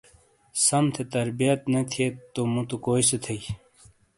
سم 0.65 0.85
تھے 0.93 1.03
تربیت 1.13 1.59
نہ 1.71 1.81
تھئیت 1.91 2.15
تو 2.33 2.41
مٌوتو 2.53 2.75
کوئی 2.85 3.01
سے 3.09 3.17
تھئیی؟ 3.23 3.43